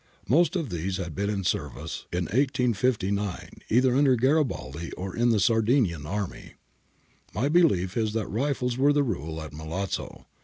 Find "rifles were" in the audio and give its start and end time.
8.25-8.93